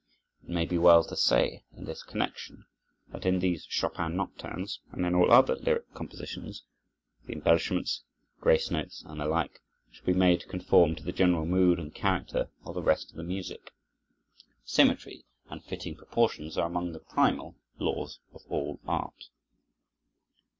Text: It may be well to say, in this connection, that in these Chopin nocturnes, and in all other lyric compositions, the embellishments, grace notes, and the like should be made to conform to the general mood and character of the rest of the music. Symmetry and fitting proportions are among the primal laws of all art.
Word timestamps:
It 0.41 0.49
may 0.49 0.65
be 0.65 0.79
well 0.79 1.03
to 1.03 1.15
say, 1.15 1.63
in 1.77 1.85
this 1.85 2.01
connection, 2.01 2.65
that 3.09 3.23
in 3.23 3.37
these 3.37 3.67
Chopin 3.69 4.15
nocturnes, 4.15 4.79
and 4.91 5.05
in 5.05 5.13
all 5.13 5.31
other 5.31 5.53
lyric 5.55 5.93
compositions, 5.93 6.63
the 7.27 7.33
embellishments, 7.33 8.01
grace 8.39 8.71
notes, 8.71 9.03
and 9.05 9.21
the 9.21 9.27
like 9.27 9.61
should 9.91 10.05
be 10.07 10.13
made 10.13 10.41
to 10.41 10.47
conform 10.47 10.95
to 10.95 11.03
the 11.03 11.11
general 11.11 11.45
mood 11.45 11.77
and 11.77 11.93
character 11.93 12.49
of 12.65 12.73
the 12.73 12.81
rest 12.81 13.11
of 13.11 13.15
the 13.15 13.23
music. 13.23 13.73
Symmetry 14.65 15.23
and 15.51 15.63
fitting 15.63 15.95
proportions 15.95 16.57
are 16.57 16.65
among 16.65 16.93
the 16.93 16.99
primal 16.99 17.53
laws 17.77 18.17
of 18.33 18.41
all 18.49 18.79
art. 18.87 19.25